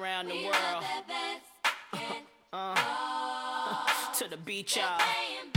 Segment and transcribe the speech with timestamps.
[0.00, 0.84] around the world.
[2.52, 2.74] Uh,
[4.14, 5.53] to the beach, y'all.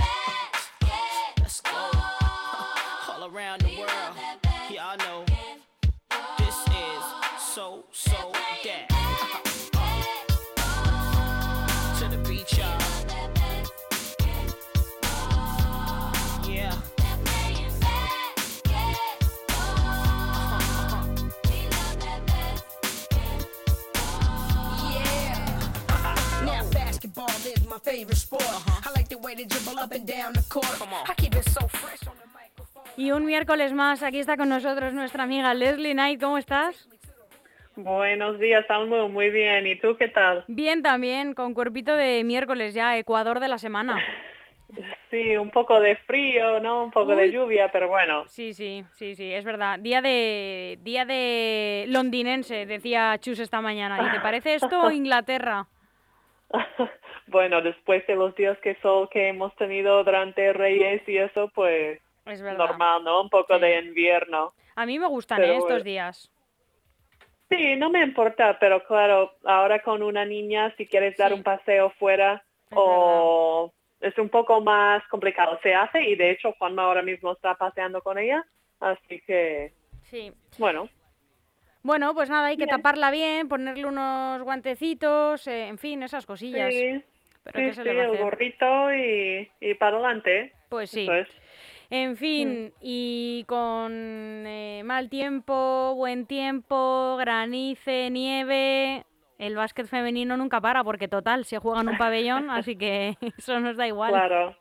[27.78, 28.44] My favorite sport.
[28.86, 30.66] I like the way they dribble up and down the court.
[31.10, 32.84] I keep it so fresh on the microphone.
[32.98, 36.20] Y un miércoles más, aquí está con nosotros nuestra amiga Leslie Knight.
[36.20, 36.88] ¿Cómo estás?
[37.76, 39.08] Buenos días, Almo.
[39.10, 39.68] Muy bien.
[39.68, 40.44] ¿Y tú qué tal?
[40.48, 43.98] Bien también, con cuerpito de miércoles ya, Ecuador de la semana.
[45.10, 46.84] Sí, un poco de frío, ¿no?
[46.84, 48.28] Un poco de lluvia, pero bueno.
[48.28, 49.80] Sí, sí, sí, sí, es verdad.
[49.80, 54.06] Día de día de londinense, decía Chus esta mañana.
[54.06, 55.68] ¿Y te parece esto Inglaterra?
[57.28, 62.00] bueno, después de los días que sol que hemos tenido durante Reyes y eso, pues
[62.26, 63.22] Es normal, ¿no?
[63.22, 63.62] Un poco Sí.
[63.62, 64.54] de invierno.
[64.76, 65.58] A mí me gustan Pero ¿eh?
[65.58, 66.32] estos días.
[67.50, 71.92] Sí, no me importa, pero claro, ahora con una niña, si quieres dar un paseo
[71.92, 75.58] fuera, Es o es un poco más complicado.
[75.64, 78.46] Se hace y de hecho Juanma ahora mismo está paseando con ella,
[78.82, 80.32] así que, Sí.
[80.58, 80.90] bueno,
[81.84, 82.76] Bueno, pues nada, hay que Bien.
[82.76, 86.74] taparla bien, ponerle unos guantecitos, eh, en fin, esas cosillas.
[86.74, 87.02] sí,
[87.54, 88.24] Pero sí, ¿qué se sí, le va a el hacer?
[88.24, 90.54] gorrito y, y para adelante.
[90.70, 91.08] Pues sí.
[91.12, 91.28] Es.
[91.90, 93.94] En fin, y con
[94.46, 99.06] eh, mal tiempo, buen tiempo, granice, nieve,
[99.40, 103.60] el básquet femenino nunca para, porque total, se juega en un pabellón, así que eso
[103.62, 104.12] nos da igual.
[104.12, 104.56] Claro.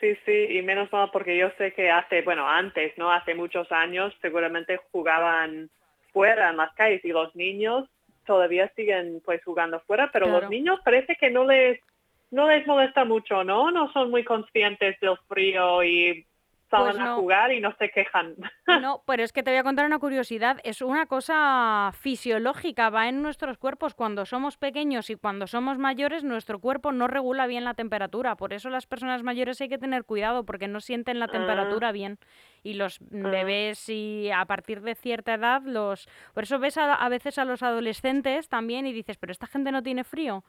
[0.00, 3.12] Sí, sí, y menos mal porque yo sé que hace, bueno, antes, ¿no?
[3.12, 5.70] Hace muchos años seguramente jugaban
[6.12, 7.86] fuera en las calles y los niños
[8.26, 10.40] todavía siguen pues jugando fuera, pero Claro.
[10.40, 11.78] los niños parece que no les
[12.32, 13.70] no les molesta mucho, ¿no?
[13.70, 16.26] No son muy conscientes del frío y
[16.70, 18.34] salen Pues a jugar y no se quejan.
[18.80, 20.58] No, pero es que te voy a contar una curiosidad.
[20.64, 23.94] Es una cosa fisiológica, va en nuestros cuerpos.
[23.94, 28.34] Cuando somos pequeños y cuando somos mayores, nuestro cuerpo no regula bien la temperatura.
[28.34, 32.18] Por eso las personas mayores hay que tener cuidado porque no sienten la temperatura bien.
[32.62, 36.08] Y los bebés y a partir de cierta edad, los...
[36.32, 39.70] Por eso ves a, a veces a los adolescentes también y dices, pero esta gente
[39.70, 40.44] no tiene frío.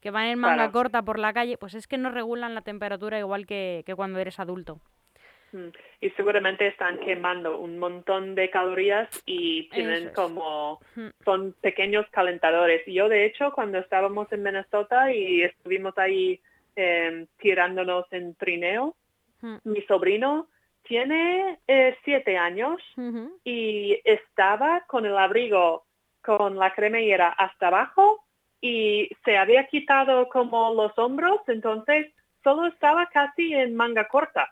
[0.00, 0.72] Que van en manga Claro.
[0.72, 4.18] corta por la calle, pues es que no regulan la temperatura igual que, que cuando
[4.18, 4.80] eres adulto.
[5.52, 5.68] Mm,
[6.00, 10.12] y seguramente están quemando un montón de calorías y tienen es.
[10.12, 10.80] como
[11.24, 12.82] son pequeños calentadores.
[12.86, 16.40] Yo de hecho cuando estábamos en Minnesota y estuvimos ahí
[16.76, 18.94] eh, tirándonos en trineo,
[19.42, 19.56] Mm.
[19.64, 20.48] mi sobrino
[20.82, 22.80] tiene eh, siete años
[23.44, 25.84] y estaba con el abrigo
[26.22, 28.24] con la cremallera hasta abajo
[28.60, 32.12] y se había quitado como los hombros, entonces
[32.42, 34.50] solo estaba casi en manga corta.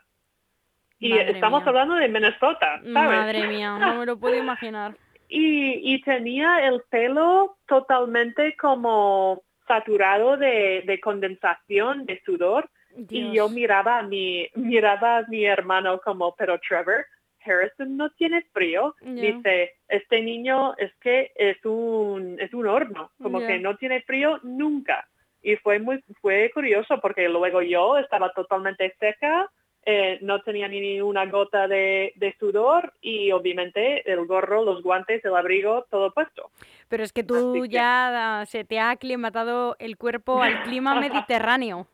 [0.99, 1.69] Y Madre estamos mía.
[1.69, 2.91] hablando de Minnesota, ¿sabes?
[2.91, 4.95] Madre mía, no me lo puedo imaginar.
[5.27, 12.69] Y, y tenía el pelo totalmente como saturado de, de condensación, de sudor.
[13.09, 17.07] Y yo miraba a mi, miraba a mi hermano como, pero Trevor,
[17.45, 18.95] Harrison no tiene frío.
[19.21, 24.39] Dice, este niño es que es un, es un horno, como que no tiene frío
[24.43, 25.07] nunca.
[25.41, 29.49] Y fue muy, fue curioso porque luego yo estaba totalmente seca,
[29.87, 35.23] eh, no tenía ni una gota de, de sudor y obviamente el gorro, los guantes,
[35.23, 36.49] el abrigo, todo puesto.
[36.89, 41.87] Pero es que tú que- ya se te ha aclimatado el cuerpo al clima mediterráneo.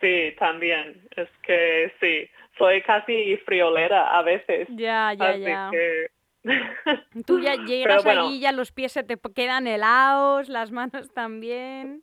[0.00, 1.00] Sí, también.
[1.16, 2.28] Es que sí,
[2.60, 4.68] soy casi friolera a veces.
[4.70, 5.70] Ya, ya, Así ya.
[5.72, 6.06] que...
[7.26, 12.02] Tú ya llegas bueno, allí, ya los pies se te quedan helados, las manos también.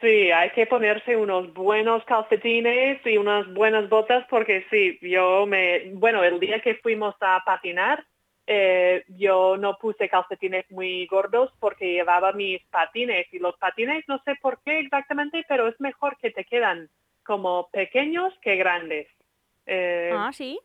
[0.00, 5.90] Sí, hay que ponerse unos buenos calcetines y unas buenas botas porque sí, yo me,
[5.94, 8.04] bueno, el día que fuimos a patinar,
[8.46, 14.20] eh, yo no puse calcetines muy gordos porque llevaba mis patines y los patines no
[14.24, 16.88] sé por qué exactamente, pero es mejor que te quedan
[17.24, 19.08] como pequeños que grandes.
[19.66, 20.58] Eh, Ah, sí.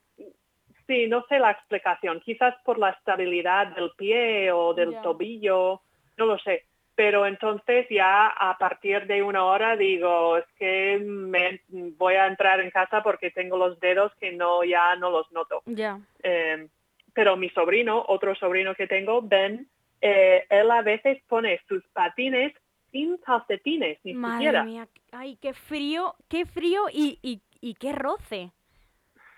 [0.88, 2.19] Sí, no sé la explicación.
[2.21, 5.81] Quizás por la estabilidad del pie o del tobillo,
[6.18, 6.65] no lo sé.
[6.95, 11.62] Pero entonces ya a partir de una hora digo, es que me
[11.98, 15.62] voy a entrar en casa porque tengo los dedos que no ya no los noto.
[15.65, 16.00] Ya.
[16.24, 16.68] Eh,
[17.13, 19.69] pero mi sobrino, otro sobrino que tengo, Ben,
[20.01, 22.53] eh, él a veces pone sus patines
[22.92, 24.63] sin calcetines, ni Madre siquiera.
[24.63, 28.51] mía, ay, qué frío, qué frío y, y, y qué roce.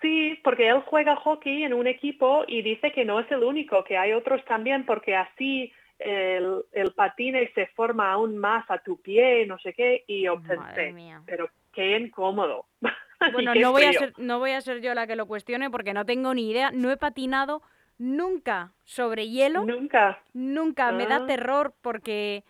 [0.04, 3.82] Sí, porque él juega hockey en un equipo y dice que no es el único,
[3.84, 9.00] que hay otros también, porque así el, el patine se forma aún más a tu
[9.00, 12.66] pie, no sé qué, y yo pensé, pero qué incómodo.
[13.32, 14.00] Bueno, qué no voy, a frío.
[14.00, 16.70] ser, no voy a ser yo la que lo cuestione porque no tengo ni idea.
[16.72, 17.62] No he patinado
[17.96, 19.64] nunca sobre hielo.
[19.64, 20.20] Nunca.
[20.34, 20.92] Nunca.
[20.92, 21.26] Me da Ah.
[21.26, 22.44] terror porque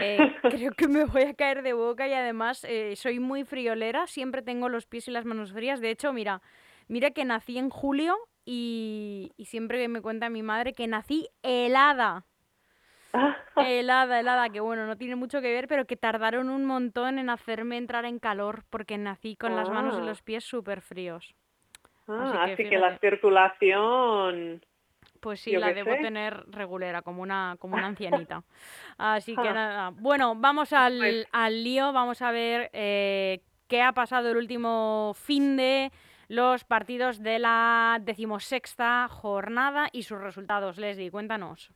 [0.00, 0.18] eh,
[0.50, 4.08] creo que me voy a caer de boca y además eh, soy muy friolera.
[4.08, 5.80] Siempre tengo los pies y las manos frías.
[5.80, 6.42] De hecho, mira,
[6.88, 12.24] mira que nací en julio y, y siempre me cuenta mi madre que nací helada.
[13.56, 17.30] Helada, helada, que bueno, no tiene mucho que ver, pero que tardaron un montón en
[17.30, 20.04] hacerme entrar en calor porque nací con las manos y Ah.
[20.04, 21.34] los pies súper fríos.
[22.08, 24.64] Ah, Así que así que la circulación...
[25.20, 26.02] Pues sí, Yo la debo sé.
[26.02, 27.86] tener regulera, como una, como una
[28.28, 28.44] ancianita.
[28.98, 29.52] Así que Ah.
[29.54, 29.90] nada.
[29.90, 35.14] Bueno, vamos al, Pues- al lío, vamos a ver eh, qué ha pasado el último
[35.16, 35.90] fin de
[36.28, 40.78] los partidos de la decimosexta jornada y sus resultados.
[40.78, 41.70] Leslie, cuéntanos.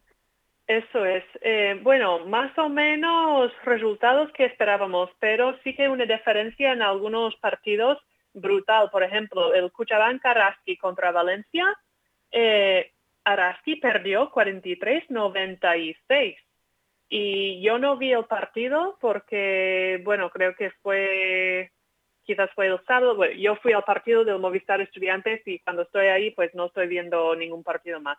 [0.67, 1.25] Eso es.
[1.41, 7.35] Eh, bueno, más o menos resultados que esperábamos, pero sí que una diferencia en algunos
[7.37, 7.99] partidos
[8.33, 8.89] brutal.
[8.91, 11.67] Por ejemplo, el Cuchabán Araski contra Valencia.
[12.31, 12.93] Eh,
[13.25, 16.37] Araski perdió 43-96.
[17.09, 21.73] Y yo no vi el partido porque, bueno, creo que fue,
[22.31, 23.17] quizás fue el sábado.
[23.17, 26.87] Bueno, yo fui al partido del Movistar Estudiantes y cuando estoy ahí, pues no estoy
[26.87, 28.19] viendo ningún partido más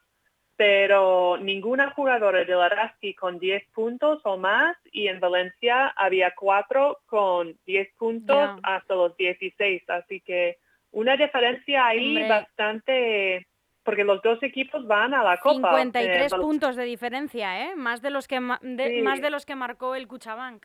[0.58, 7.00] pero ninguna jugadora del Araski con 10 puntos o más y en Valencia había cuatro
[7.08, 10.58] con 10 puntos hasta los 16, así que
[10.92, 12.30] una diferencia ahí Hombre.
[12.30, 13.48] bastante,
[13.84, 15.54] porque los dos equipos van a la Copa.
[15.54, 17.76] 53 eh, Val- puntos de diferencia, ¿eh?
[17.76, 19.02] Más de los que, ma- de- Sí.
[19.02, 20.64] más de los que marcó el Cuchabank.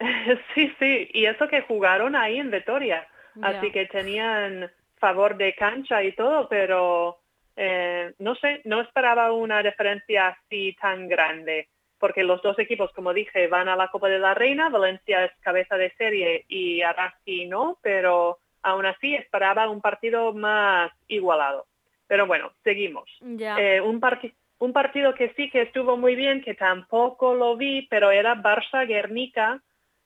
[0.54, 3.06] sí, sí, y eso que jugaron ahí en Vitoria,
[3.42, 7.18] así que tenían favor de cancha y todo, pero
[7.56, 11.68] eh, no sé, no esperaba una diferencia así tan grande,
[11.98, 15.32] porque los dos equipos, como dije, van a la Copa de la Reina, Valencia es
[15.40, 21.66] cabeza de serie y Araski no, pero aún así esperaba un partido más igualado.
[22.06, 23.08] Pero bueno, seguimos.
[23.20, 23.56] Ya.
[23.58, 27.86] Eh, un, parti- un partido que sí que estuvo muy bien, que tampoco lo vi,
[27.90, 29.60] pero era Barça-Guernica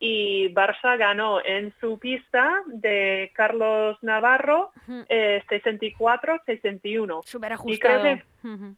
[0.04, 5.04] y Barça ganó en su pista de Carlos Navarro Ujú.
[5.08, 7.22] eh, 64-61.
[7.25, 8.02] Súper y creo ajustado.
[8.02, 8.75] que-.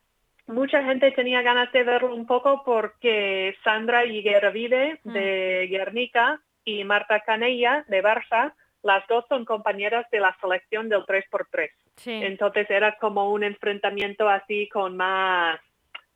[0.53, 7.21] Mucha gente tenía ganas de verlo un poco porque Sandra Higueravide de Guernica y Marta
[7.21, 11.70] Canella de Barça, las dos son compañeras de la selección del 3x3.
[11.97, 12.12] Sí.
[12.23, 15.59] Entonces era como un enfrentamiento así con más,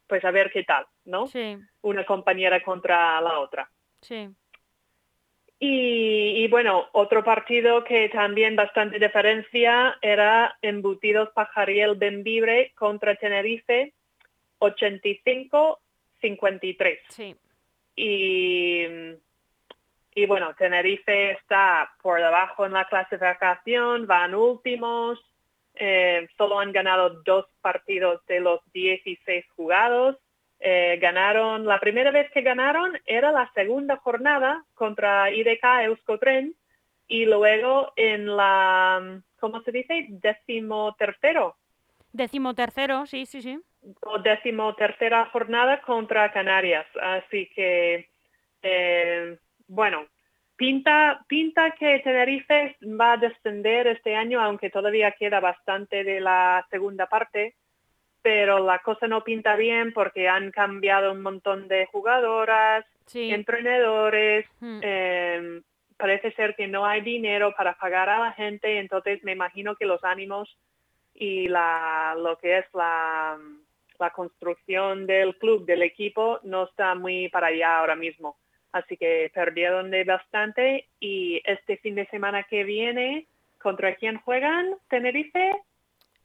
[0.06, 1.26] pues a ver qué tal, ¿no?
[1.28, 3.70] Sí, Una compañera contra la otra.
[4.02, 4.28] sí.
[5.60, 13.92] Y, y bueno, otro partido que también bastante diferencia era Embutidos Pajariel Benvibre contra Tenerife
[14.60, 16.98] 85-53.
[17.08, 17.34] Sí.
[17.96, 18.84] Y,
[20.14, 25.20] y bueno, Tenerife está por debajo en la clasificación, van últimos,
[25.74, 30.16] eh, solo han ganado dos partidos de los 16 jugados.
[30.60, 36.54] Eh, ganaron, la primera vez que ganaron era la segunda jornada contra IDK Euskotren
[37.06, 40.06] y luego en la, ¿cómo se dice?
[40.08, 41.56] Décimo tercero
[42.12, 43.60] Décimo tercero, sí, sí, sí.
[44.02, 46.86] o décimo tercera jornada contra Canarias.
[47.00, 48.08] Así que,
[48.62, 50.06] eh, bueno,
[50.56, 56.66] pinta, pinta que Tenerife va a descender este año, aunque todavía queda bastante de la
[56.70, 57.54] segunda parte,
[58.22, 63.30] pero la cosa no pinta bien porque han cambiado un montón de jugadoras, Sí.
[63.32, 64.80] entrenadores, Mm.
[64.82, 65.60] eh,
[65.96, 69.86] parece ser que no hay dinero para pagar a la gente, entonces me imagino que
[69.86, 70.56] los ánimos
[71.14, 73.36] y la, lo que es la,
[73.98, 78.36] la construcción del club, del equipo, no está muy para allá ahora mismo.
[78.70, 83.26] Así que perdieron de bastante y este fin de semana que viene,
[83.60, 84.74] ¿contra quién juegan?
[84.88, 85.56] Tenerife.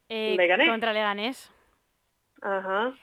[0.09, 0.35] Eh.
[0.67, 1.50] Contra Leganés.
[2.43, 2.93] Ajá.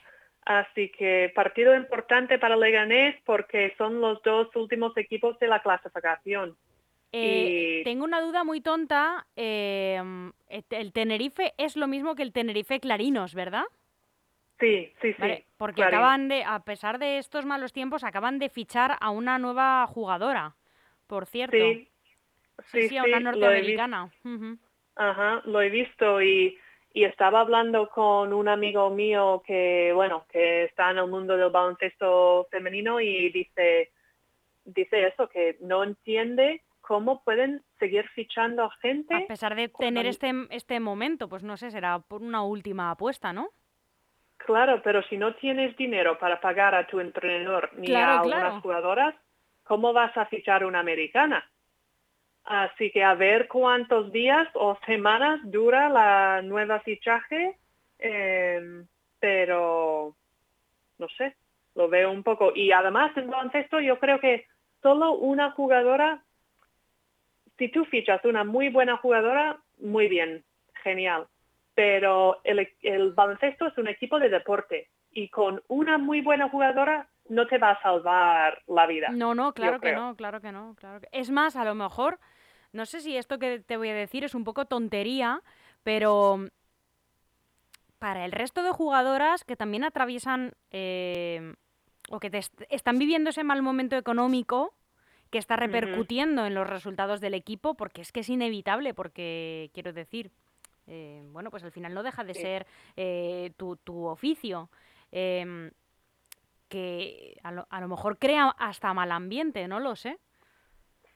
[0.45, 6.57] Así que partido importante para Leganés porque son los dos últimos equipos de la clasificación.
[7.11, 9.27] Eh, Y- Tengo una duda muy tonta.
[9.35, 10.01] eh,
[10.47, 13.65] el el Tenerife es lo mismo que el Tenerife Clarinos, ¿verdad?
[14.59, 15.21] Sí, sí, sí.
[15.21, 15.95] Vale, porque Clarín.
[15.95, 20.55] acaban de, a pesar de estos malos tiempos, acaban de fichar a una nueva jugadora,
[21.07, 21.57] por cierto.
[21.57, 21.89] Sí,
[22.71, 24.09] sí, sí, sí, a una sí, lo he norteamericana.
[24.95, 26.57] Ajá, lo he visto y,
[26.93, 31.49] y estaba hablando con un amigo mío que, bueno, que está en el mundo del
[31.49, 33.91] baloncesto femenino y dice,
[34.65, 39.15] dice eso, que no entiende cómo pueden seguir fichando a gente.
[39.15, 43.31] A pesar de tener este, este momento, pues no sé, será por una última apuesta,
[43.31, 43.49] ¿no?
[44.37, 48.39] Claro, pero si no tienes dinero para pagar a tu entrenador ni Claro, a algunas
[48.41, 48.61] claro.
[48.61, 49.15] jugadoras,
[49.63, 51.49] ¿cómo vas a fichar una americana?
[52.43, 57.57] Así que a ver cuántos días o semanas dura la nueva fichaje,
[57.99, 58.83] eh,
[59.19, 60.15] pero
[60.97, 61.35] no sé,
[61.75, 62.51] lo veo un poco.
[62.55, 64.47] Y además en baloncesto yo creo que
[64.81, 66.23] solo una jugadora,
[67.57, 70.43] si tú fichas una muy buena jugadora, muy bien,
[70.83, 71.27] genial.
[71.75, 77.07] Pero el, el baloncesto es un equipo de deporte y con una muy buena jugadora
[77.31, 79.07] no te va a salvar la vida.
[79.09, 79.99] No, no, claro que creo.
[79.99, 81.07] no, claro que no, claro que...
[81.11, 82.19] Es más, a lo mejor,
[82.73, 85.41] no sé si esto que te voy a decir es un poco tontería,
[85.83, 86.47] pero
[87.99, 91.53] para el resto de jugadoras que también atraviesan eh,
[92.09, 94.73] o que te est- están viviendo ese mal momento económico
[95.29, 99.93] que está repercutiendo en los resultados del equipo, porque es que es inevitable, porque quiero
[99.93, 100.31] decir,
[100.87, 102.41] eh, bueno, pues al final no deja de Sí.
[102.41, 104.69] ser eh, tu, tu oficio.
[106.71, 110.17] Que a lo, a lo mejor crea hasta mal ambiente, no lo sé.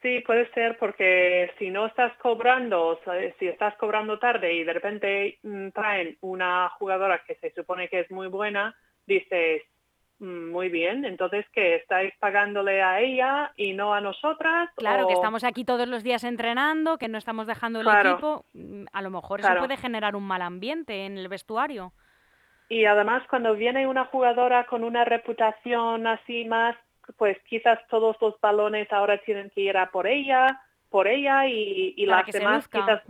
[0.01, 2.99] Sí, puede ser porque si no estás cobrando,
[3.39, 8.01] si estás cobrando tarde y de repente mm, traen una jugadora que se supone que
[8.01, 8.75] es muy buena,
[9.07, 9.63] dices,
[10.19, 14.69] "Mm, muy bien, entonces que estáis pagándole a ella y no a nosotras.
[14.75, 18.11] Claro, que estamos aquí todos los días entrenando, que no estamos dejando el Claro.
[18.11, 18.45] equipo.
[18.53, 19.55] mm, A lo mejor Claro.
[19.55, 21.93] eso puede generar un mal ambiente en el vestuario.
[22.69, 26.75] Y además cuando viene una jugadora con una reputación así más,
[27.17, 32.05] pues quizás todos los balones ahora tienen que ir a por ella, por ella y,
[32.05, 33.01] las demás quizás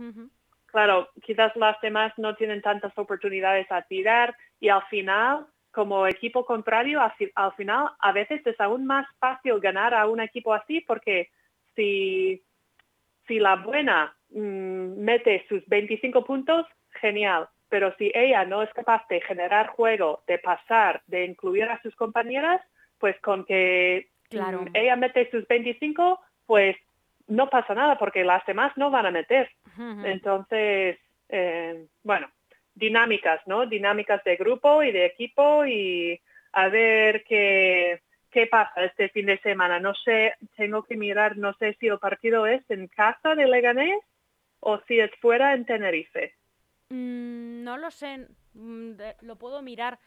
[0.66, 6.44] claro, quizás las demás no tienen tantas oportunidades a tirar y al final, como equipo
[6.44, 11.30] contrario, al final a veces es aún más fácil ganar a un equipo así porque
[11.74, 12.42] si,
[13.26, 16.66] si la buena mm, mete sus 25 puntos,
[17.00, 17.48] genial.
[17.68, 21.94] Pero si ella no es capaz de generar juego, de pasar, de incluir a sus
[21.96, 22.60] compañeras,
[22.98, 24.64] pues con que mm, Claro.
[24.74, 26.76] ella mete sus 25, pues
[27.28, 29.50] no pasa nada porque las demás no van a meter.
[30.04, 32.28] Entonces, eh, bueno,
[32.74, 33.66] dinámicas, ¿no?
[33.66, 36.20] Dinámicas de grupo y de equipo y
[36.52, 39.80] a ver qué, qué pasa este fin de semana.
[39.80, 43.98] No sé, tengo que mirar, no sé si el partido es en casa de Leganés
[44.60, 46.34] o si es fuera en Tenerife.
[46.88, 49.98] Mm, no lo sé, mm, de- lo puedo mirar.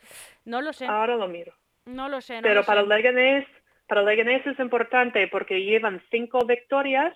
[0.45, 1.53] No lo sé, Ahora lo miro.
[1.85, 2.35] no lo sé.
[2.35, 2.87] no Pero lo para sé.
[2.87, 3.47] Leganés,
[3.87, 7.15] para Leganés es importante porque llevan cinco victorias,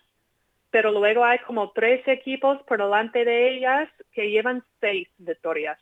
[0.70, 5.80] pero luego hay como tres equipos por delante de ellas que llevan seis victorias.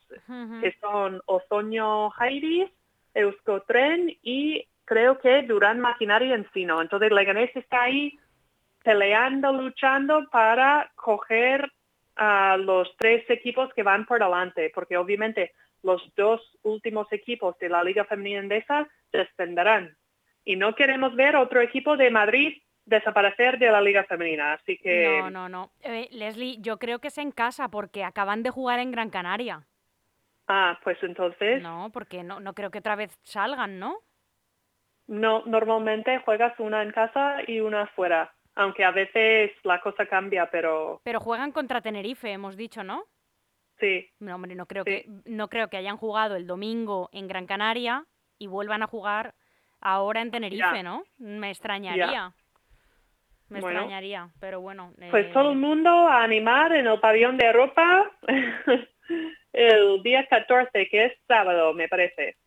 [0.60, 2.70] Que son Ozoño Jairis,
[3.14, 6.82] Euskotren y creo que Durán Maquinaria Encino.
[6.82, 8.20] Entonces Leganés está ahí
[8.84, 11.72] peleando, luchando para coger
[12.15, 15.53] a los tres equipos que van por delante, porque obviamente
[15.84, 19.96] los dos últimos equipos de la Liga Femenina Endesa descenderán.
[20.44, 24.53] Y no queremos ver otro equipo de Madrid desaparecer de la Liga Femenina.
[24.53, 25.72] Así que No, no, no.
[25.82, 29.65] Eh, Leslie, yo creo que es en casa porque acaban de jugar en Gran Canaria.
[30.48, 33.98] ah, pues entonces No, porque no, no creo que otra vez salgan, ¿no?
[35.08, 40.50] No, normalmente juegas una en casa y una fuera, aunque a veces la cosa cambia,
[40.51, 43.05] pero Pero juegan contra Tenerife, hemos dicho, ¿no?
[43.79, 44.91] sí, No, hombre, no creo, Sí.
[44.91, 48.05] que, no creo que hayan jugado el domingo en Gran Canaria
[48.38, 49.34] y vuelvan a jugar
[49.79, 50.84] ahora en Tenerife, Ya.
[50.84, 51.03] ¿no?
[51.17, 52.31] Me extrañaría.
[53.50, 53.79] Me Bueno.
[53.79, 54.93] extrañaría, pero bueno.
[55.10, 58.12] pues todo el eh, mundo a animar en el pabellón de Europa
[59.53, 62.38] el día 14, que es sábado, me parece.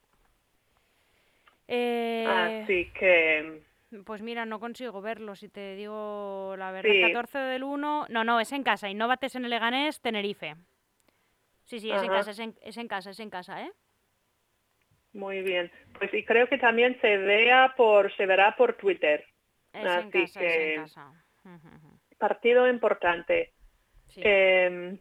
[1.69, 2.25] eh,
[2.63, 3.61] Así que
[4.05, 6.91] Pues mira, no consigo verlo, si te digo la verdad.
[6.91, 7.01] Sí.
[7.03, 8.07] 14 del 1.
[8.09, 8.89] No, no, es en casa.
[8.89, 10.55] Innovates en el Leganés, Tenerife.
[11.65, 13.73] Sí, sí, es en casa, es en, es en casa, es en casa, ¿eh?
[15.15, 15.71] muy bien.
[15.97, 19.25] Pues y creo que también se vea por se verá por Twitter.
[19.73, 21.13] Es en Así es que- en casa.
[22.19, 23.53] Partido importante.
[24.09, 24.21] Sí.
[24.25, 24.99] Eh,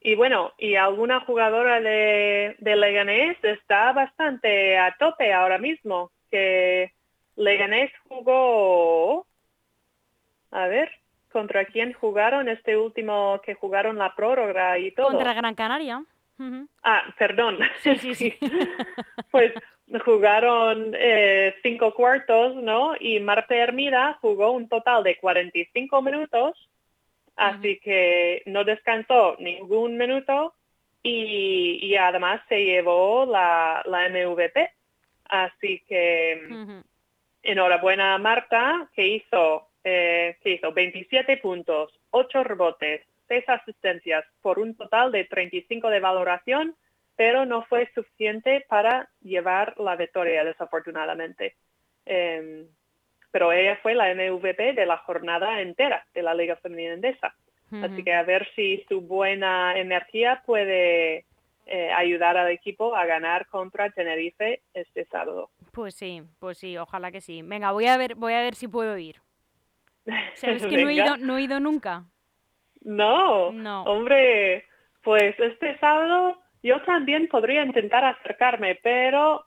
[0.00, 6.92] y bueno, y alguna jugadora de, de Leganés está bastante a tope ahora mismo, que
[7.36, 9.26] Leganés jugó,
[10.50, 10.90] a ver,
[11.30, 15.08] ¿contra quién jugaron este último que jugaron la prórroga y todo?
[15.08, 16.02] Contra Gran Canaria.
[16.82, 17.58] Ah, perdón.
[17.82, 18.34] Sí, sí, sí.
[19.30, 19.52] pues
[20.04, 22.94] jugaron eh, cinco cuartos, ¿no?
[22.98, 26.68] Y Marta Hermida jugó un total de 45 minutos,
[27.36, 30.54] así que no descansó ningún minuto
[31.02, 34.70] y, y además se llevó la, la MVP.
[35.28, 36.82] Así que.
[37.46, 44.58] Enhorabuena a Marta, que hizo, eh, que hizo 27 puntos, 8 rebotes, 6 asistencias por
[44.58, 46.76] un total de 35 de valoración
[47.16, 51.56] pero no fue suficiente para llevar la victoria, desafortunadamente.
[52.04, 52.66] Em,
[53.32, 57.34] pero ella fue la MVP de la jornada entera de la Liga Femenina Endesa.
[57.82, 61.24] Así que a ver si su buena energía puede
[61.66, 65.50] eh, ayudar al equipo a ganar contra Tenerife este sábado.
[65.76, 67.42] Pues sí, pues sí, ojalá que sí.
[67.42, 69.16] Venga, voy a ver, voy a ver si puedo ir.
[70.34, 72.04] ¿Sabes que no he, ido, no he ido nunca?
[72.80, 73.82] No, No.
[73.82, 74.64] hombre,
[75.02, 79.44] pues este sábado yo también podría intentar acercarme, pero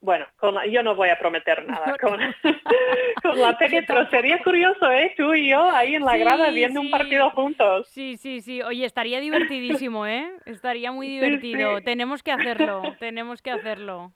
[0.00, 2.20] bueno, con la- yo no voy a prometer nada con,
[3.22, 5.12] con la Peque, pero sería curioso, ¿eh?
[5.16, 7.88] Tú y yo ahí en la grada Sí, viendo un partido juntos.
[7.88, 8.62] Sí, sí, sí.
[8.62, 10.30] Oye, estaría divertidísimo, ¿eh?
[10.46, 11.78] Estaría muy divertido.
[11.78, 11.84] sí.
[11.84, 14.12] Tenemos que hacerlo, tenemos que hacerlo.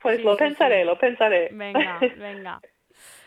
[0.00, 0.86] Pues Sí, lo pensaré, sí.
[0.86, 1.48] lo pensaré.
[1.52, 2.60] Venga, venga.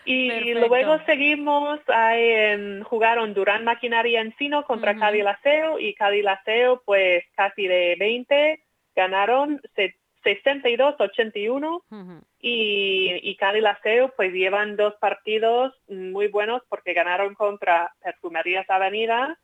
[0.04, 0.68] Y Perfecto.
[0.68, 5.00] luego seguimos, ahí jugaron Durán Maquinaria Encino contra Ujú.
[5.00, 8.64] Cádiz Laseo y Cádiz Laseo pues casi de 20
[8.96, 12.22] ganaron se- 62-81 Ujú.
[12.40, 19.38] y, y Cádiz Laseo pues llevan dos partidos muy buenos porque ganaron contra Perfumerías Avenida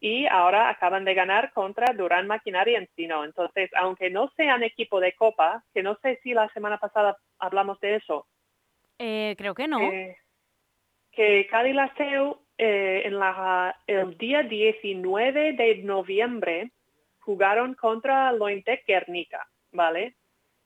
[0.00, 3.24] y ahora acaban de ganar contra Durán Maquinaria Encino.
[3.24, 7.80] Entonces, aunque no sean equipo de copa, que no sé si la semana pasada hablamos
[7.80, 8.26] de eso,
[8.98, 9.80] Eh, creo que no.
[9.80, 10.16] eh,
[11.12, 16.70] que Cádiz Laseo eh, en la, el día 19 de noviembre
[17.20, 20.14] jugaron contra Lointec Guernica, ¿vale?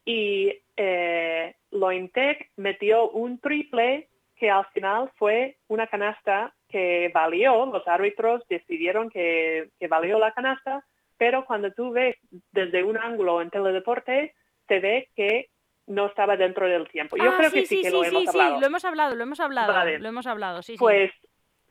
[0.04, 7.86] Y eh, Lointec metió un triple que al final fue una canasta que valió, los
[7.86, 10.84] árbitros decidieron que, que valió la canasta,
[11.18, 12.16] pero cuando tú ves
[12.50, 14.34] desde un ángulo en teledeporte,
[14.66, 15.50] se ve que
[15.86, 17.16] no estaba dentro del tiempo.
[17.16, 18.60] Yo Ah, creo sí, que sí, sí, que lo sí, hemos sí, hablado.
[18.60, 19.98] lo hemos hablado, lo hemos hablado, Vale.
[19.98, 20.78] lo hemos hablado, sí, sí.
[20.78, 21.12] Pues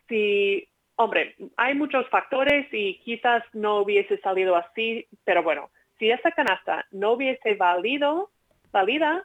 [0.08, 6.32] sí, hombre, hay muchos factores y quizás no hubiese salido así, pero bueno, si esa
[6.32, 8.30] canasta no hubiese valido,
[8.72, 9.24] valida,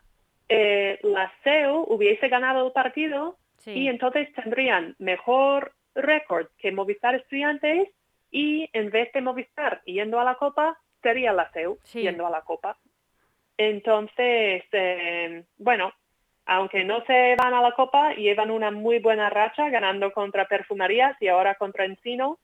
[0.49, 3.37] eh, la SEO hubiese ganado el partido
[3.67, 3.73] Sí.
[3.81, 7.89] y entonces tendrían mejor récord que Movistar Estudiantes
[8.31, 11.51] y en vez de Movistar yendo a la Copa, sería la
[11.83, 12.03] Sí.
[12.03, 12.79] yendo a la Copa.
[13.59, 15.93] Entonces, eh, bueno,
[16.45, 21.17] aunque no se van a la Copa, llevan una muy buena racha ganando contra Perfumerías
[21.21, 22.39] y ahora contra Encino.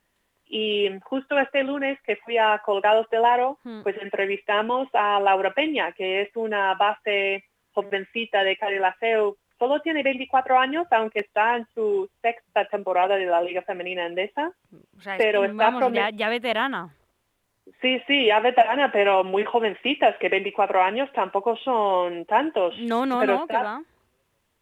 [0.47, 3.83] Y justo este lunes que fui a Colgados del Aro, Hmm.
[3.83, 9.37] pues entrevistamos a Laura Peña, que es una base jovencita de Carilaceo.
[9.63, 14.51] Solo tiene 24 años, aunque está en su sexta temporada de la Liga Femenina Endesa.
[14.99, 16.93] O sea, es pero que, está vamos, ya, veterana.
[17.81, 22.77] Sí, sí, ya veterana, pero muy jovencitas, que 24 años tampoco son tantos.
[22.81, 23.83] No, no, Pero no, que está- va.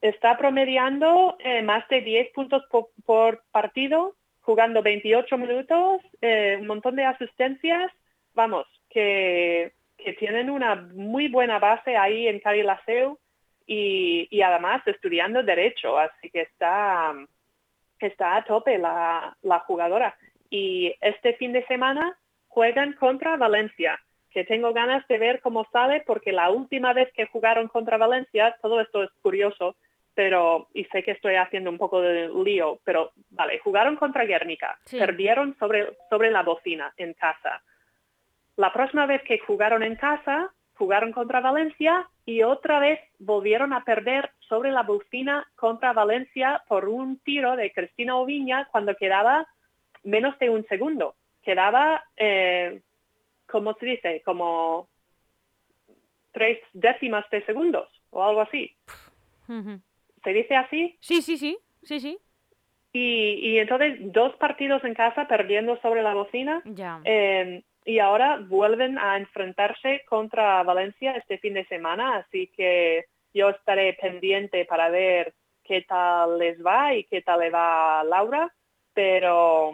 [0.03, 6.67] está promediando eh, más de 10 puntos po- por, partido, jugando 28 minutos, eh, un
[6.67, 7.91] montón de asistencias.
[8.35, 13.19] Vamos, que, que tienen una muy buena base ahí en Carilaceu
[13.73, 17.15] y, y además estudiando Derecho, así que está,
[18.01, 20.17] está a tope la, la jugadora.
[20.51, 24.01] Y este fin de semana juegan contra Valencia,
[24.33, 28.57] que tengo ganas de ver cómo sale, porque la última vez que jugaron contra Valencia,
[28.61, 29.77] todo esto es curioso,
[30.15, 34.77] pero, y sé que estoy haciendo un poco de lío, pero vale, jugaron contra Guernica,
[34.85, 34.99] Sí.
[34.99, 37.63] perdieron sobre, sobre la bocina en casa.
[38.57, 43.85] La próxima vez que jugaron en casa, jugaron contra Valencia y otra vez volvieron a
[43.85, 49.47] perder sobre la bocina contra Valencia por un tiro de Cristina Oviña cuando quedaba
[50.05, 51.17] menos de un segundo.
[51.43, 52.81] Quedaba, eh,
[53.47, 54.23] ¿cómo se dice?
[54.25, 54.89] Como
[56.33, 58.75] tres décimas de segundos o algo así.
[60.25, 60.97] ¿Se dice así?
[61.01, 62.19] Sí, sí, sí, sí, sí.
[62.95, 67.03] Y, y entonces dos partidos en casa perdiendo sobre la bocina Ya.
[67.05, 73.51] eh, y ahora vuelven a enfrentarse contra Valencia este fin de semana, así que yo
[73.51, 78.53] estaré pendiente para ver qué tal les va y qué tal le va a Laura,
[78.93, 79.73] pero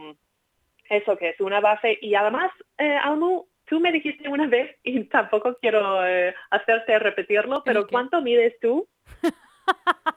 [0.89, 5.05] eso que es una base y además, eh, Almu, tú me dijiste una vez y
[5.05, 7.87] tampoco quiero eh, hacerte repetirlo, pero?
[7.87, 8.89] ¿cuánto mides tú?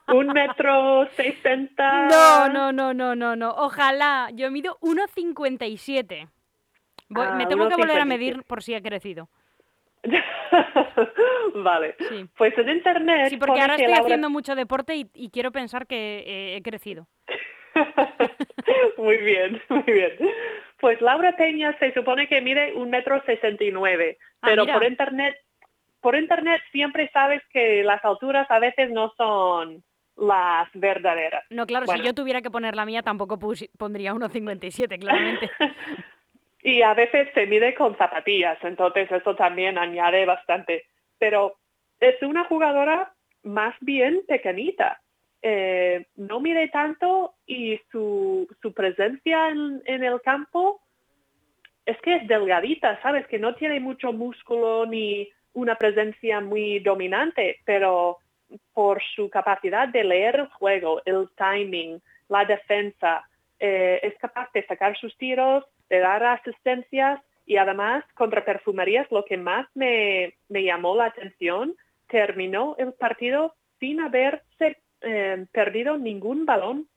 [0.08, 2.06] ¿Un metro sesenta?
[2.08, 3.50] No, no, no, no, no, no.
[3.50, 4.30] Ojalá.
[4.32, 6.28] Yo mido 1,57.
[7.10, 8.06] Voy- Ah, me tengo que volver a 1,57.
[8.06, 9.28] medir por si he crecido.
[11.54, 11.94] vale.
[12.08, 12.26] Sí.
[12.36, 13.28] Pues en internet.
[13.28, 16.62] Sí, porque ahora estoy Laura- haciendo mucho deporte y, y quiero pensar que eh, he
[16.62, 17.06] crecido.
[18.96, 20.12] muy bien, muy bien.
[20.80, 24.74] Pues Laura Peña se supone que mide un metro sesenta y nueve, Ah, pero mira.
[24.74, 25.36] por internet,
[26.00, 29.82] por internet siempre sabes que las alturas a veces no son
[30.16, 31.44] las verdaderas.
[31.50, 32.00] No, claro, Bueno.
[32.02, 33.38] si yo tuviera que poner la mía tampoco
[33.78, 35.50] pondría 1,57, claramente.
[36.62, 40.84] Y a veces se mide con zapatillas, entonces eso también añade bastante.
[41.18, 41.56] Pero
[42.00, 45.00] es una jugadora más bien pequeñita.
[45.42, 50.82] Eh, no mide tanto y su, presencia en, en, el campo
[51.86, 53.26] es que es delgadita, ¿sabes?
[53.26, 58.18] Que no tiene mucho músculo ni una presencia muy dominante, pero
[58.74, 63.24] por su capacidad de leer el juego, el timing, la defensa,
[63.58, 69.24] eh, es capaz de sacar sus tiros, de dar asistencias y además contra perfumerías lo
[69.24, 71.76] que más me, me llamó la atención,
[72.08, 76.88] terminó el partido sin haberse eh, perdido ningún balón.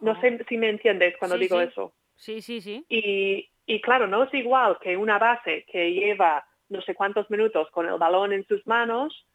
[0.00, 1.66] No sé si me entiendes cuando Sí, digo sí.
[1.68, 1.92] eso.
[2.16, 2.84] Sí, sí, sí.
[2.88, 7.70] Y, y claro, no es igual que una base que lleva no sé cuántos minutos
[7.70, 9.26] con el balón en sus manos,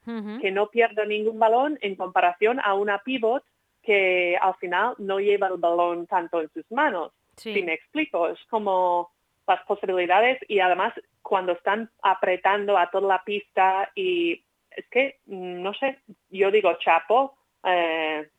[0.41, 3.43] que no pierde ningún balón en comparación a una pivot
[3.83, 7.11] que al final no lleva el balón tanto en sus manos.
[7.37, 7.53] Sí.
[7.53, 9.11] Si me explico, es como
[9.47, 15.61] las posibilidades y además cuando están apretando a toda la pista y es que, mm,
[15.61, 18.29] no sé, yo digo chapo, eh,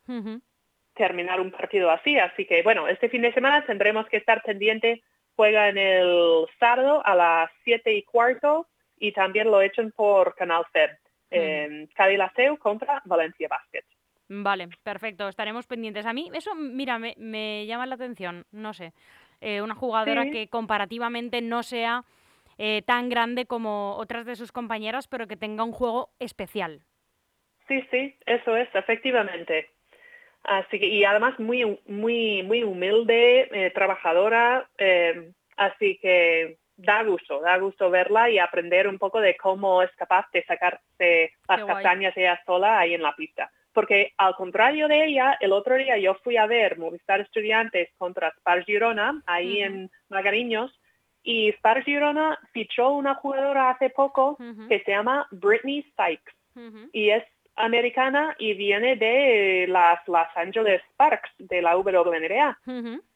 [0.94, 2.18] terminar un partido así.
[2.18, 5.02] Así que bueno, este fin de semana tendremos que estar pendiente.
[5.36, 8.66] Juega en el sábado a las 7 y cuarto
[8.98, 10.90] y también lo echan por Canal FED.
[11.30, 13.84] Eh, Cádiz Laseu contra Valencia Basket.
[14.28, 16.04] Vale, perfecto, estaremos pendientes.
[16.04, 18.92] A mí eso, mira, me, me llama la atención, no sé,
[19.40, 20.30] eh, una jugadora Sí.
[20.30, 22.04] que comparativamente no sea
[22.58, 26.80] eh, tan grande como otras de sus compañeras, pero que tenga un juego especial.
[27.68, 29.70] Sí, sí, eso es, efectivamente.
[30.42, 34.68] Así que, y además muy, muy, muy humilde, eh, trabajadora,
[35.56, 40.26] así que da gusto, da gusto verla y aprender un poco de cómo es capaz
[40.32, 41.74] de sacarse las Qué guay.
[41.82, 43.50] castañas ella sola ahí en la pista.
[43.78, 48.32] Porque al contrario de ella, el otro día yo fui a ver Movistar Estudiantes contra
[48.32, 50.76] Spar Girona, ahí en Magariños,
[51.22, 54.36] y Spar Girona fichó una jugadora hace poco
[54.68, 56.32] que se llama Brittany Sykes
[56.92, 57.22] y es
[57.54, 62.58] americana y viene de las Los Angeles Sparks de la WNBA.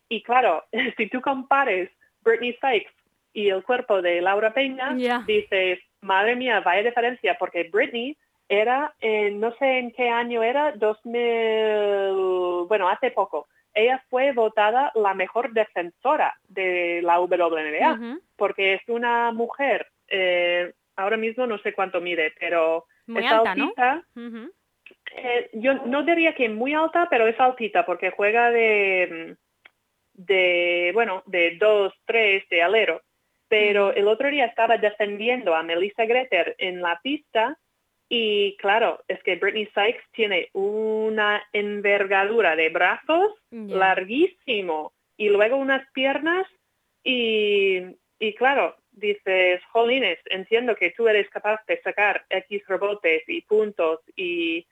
[0.09, 0.65] Y claro,
[0.97, 2.93] si tú compares Britney Sykes
[3.33, 4.95] y el cuerpo de Laura Peña,
[5.27, 8.17] dices, madre mía, vaya diferencia, porque Britney
[8.49, 13.49] era, en, no sé en qué año era, 2000, bueno, hace poco.
[13.75, 18.21] Ella fue votada la mejor defensora de la WNBA Ujú.
[18.37, 23.55] porque es una mujer, eh, ahora mismo no sé cuánto mide, pero Muy es alta,
[23.55, 23.65] ¿no?
[23.65, 24.05] altita.
[24.15, 24.53] Ujú.
[25.17, 29.37] Eh, yo no diría que muy alta, pero es altita porque juega de,
[30.13, 33.01] de bueno, de dos, tres, de alero.
[33.49, 37.59] Pero el otro día estaba defendiendo a Melissa Greter en la pista
[38.15, 45.91] y claro, es que Britney Sykes tiene una envergadura de brazos larguísimo y luego unas
[45.93, 46.47] piernas
[47.03, 47.81] y,
[48.19, 54.01] y claro, dices, jolines, entiendo que tú eres capaz de sacar X rebotes y puntos
[54.15, 54.67] y,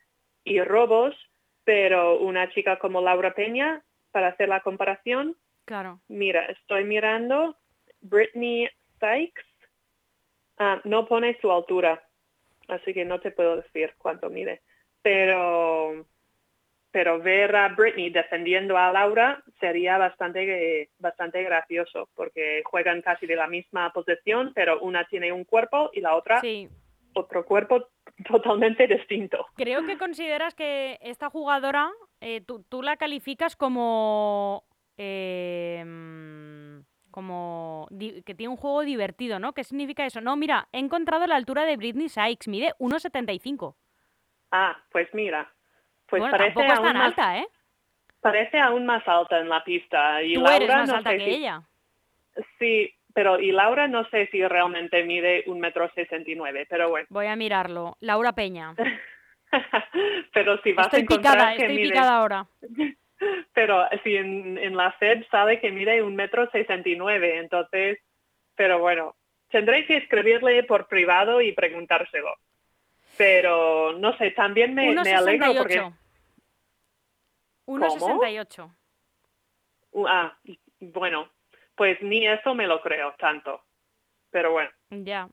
[0.45, 1.17] y robos,
[1.65, 5.99] pero una chica como Laura Peña, para hacer la comparación, Claro.
[6.09, 7.57] mira, estoy mirando,
[8.03, 9.45] Britney Sykes
[10.59, 12.03] ah, no pone su altura,
[12.71, 14.63] así que no te puedo decir cuánto mide,
[15.03, 16.07] pero
[16.93, 23.37] pero ver a Britney defendiendo a Laura sería bastante bastante gracioso porque juegan casi de
[23.37, 26.69] la misma posición, pero una tiene un cuerpo y la otra Sí.
[27.15, 27.89] otro cuerpo
[28.29, 29.47] totalmente distinto.
[29.55, 34.65] Creo que consideras que esta jugadora, eh, tú, tú la calificas como...
[34.97, 35.85] eh,
[37.11, 39.53] como que tiene un juego divertido, ¿no?
[39.53, 40.21] ¿Qué significa eso?
[40.21, 43.75] No, mira, he encontrado la altura de Britney Sykes, mide 1,75.
[44.53, 45.53] Ah, pues mira,
[46.07, 47.47] pues bueno, parece tampoco es tan más, alta, ¿eh?
[48.21, 51.19] parece aún más alta en la pista y Tú Laura eres más no alta sé
[51.19, 51.63] que si- ella.
[52.59, 56.89] Sí, pero y Laura no sé si realmente mide un metro sesenta y nueve, pero
[56.91, 57.07] bueno.
[57.11, 57.97] Voy a mirarlo.
[58.01, 58.75] Laura Peña.
[60.33, 62.47] pero si vas Estoy a encontrar picada, que estoy mide, picada ahora.
[63.53, 67.99] Pero si en, en la FED sale que mide un metro sesenta y nueve, entonces,
[68.55, 69.17] pero bueno,
[69.51, 72.35] tendré que escribirle por privado y preguntárselo.
[73.17, 75.97] Pero no sé, también me, me alegro porque 1,68.
[77.67, 78.75] 1,68.
[79.93, 80.39] Uh, Ah,
[80.81, 81.29] bueno,
[81.75, 83.63] pues ni eso me lo creo tanto.
[84.31, 85.29] Pero bueno, Ya,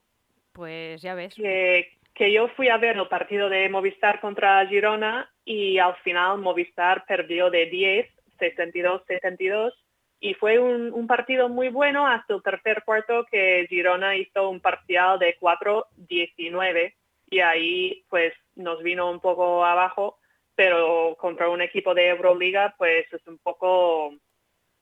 [0.52, 1.34] pues ya ves.
[1.34, 6.38] que, que yo fui a ver el partido de Movistar contra Girona y al final
[6.38, 8.08] Movistar perdió de 10,
[8.40, 9.72] 62-72
[10.18, 14.60] y fue un, un partido muy bueno hasta el tercer cuarto que Girona hizo un
[14.60, 16.94] parcial de 4-19
[17.30, 20.18] y ahí pues nos vino un poco abajo,
[20.56, 24.12] pero contra un equipo de Euroliga pues es un poco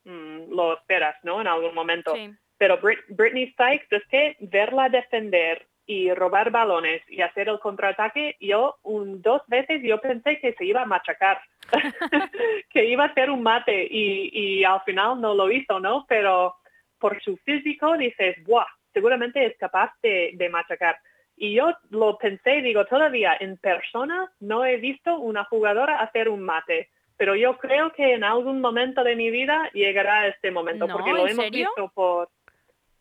[0.04, 1.42] mm, lo esperas, ¿no?
[1.42, 2.14] En algún momento.
[2.14, 2.30] Sí.
[2.56, 8.36] Pero Brit Britney Sykes, es que verla defender y robar balones y hacer el contraataque,
[8.40, 11.40] yo un, dos veces yo pensé que se iba a machacar,
[12.70, 16.04] que iba a hacer un mate y, y al final no lo hizo, ¿no?
[16.08, 16.56] Pero
[16.98, 18.66] por su físico dices, ¡buah!
[18.92, 20.98] Seguramente es capaz de, de machacar.
[21.36, 26.42] Y yo lo pensé, digo, todavía en persona no he visto una jugadora hacer un
[26.42, 30.94] mate, pero yo creo que en algún momento de mi vida llegará este momento, No,
[30.94, 31.68] porque lo ¿en hemos serio?
[31.68, 32.28] visto por...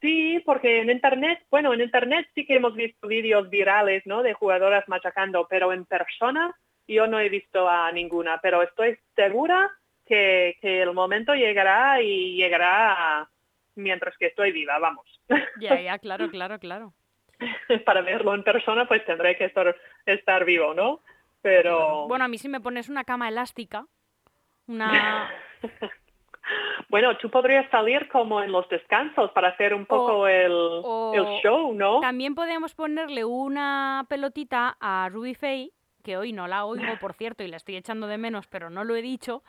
[0.06, 4.22] Sí, porque en internet, bueno, en internet sí que hemos visto vídeos virales, ¿no?
[4.22, 6.56] De jugadoras machacando, pero en persona
[6.88, 9.72] yo no he visto a ninguna, pero estoy segura
[10.06, 13.28] que, que el momento llegará y llegará
[13.74, 15.10] mientras que estoy viva, vamos.
[15.60, 16.94] Ya, ya, claro, claro, claro.
[17.84, 21.02] Para verlo en persona, pues tendré que estar, estar vivo, ¿no?
[21.42, 23.88] Pero Bueno, a mí si me pones una cama elástica,
[24.68, 25.32] una...
[26.90, 31.14] bueno, tú podrías salir como en los descansos para hacer un poco O- el, o-
[31.14, 32.00] el show, ¿no?
[32.02, 35.72] También podemos ponerle una pelotita a Ruby Faye,
[36.04, 38.84] que hoy no la oigo, por cierto, y la estoy echando de menos, pero no
[38.84, 39.44] lo he dicho.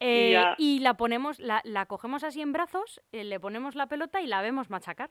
[0.00, 0.38] eh.
[0.58, 4.26] Y la ponemos, la, la cogemos así en brazos, eh, le ponemos la pelota y
[4.26, 5.08] la vemos machacar.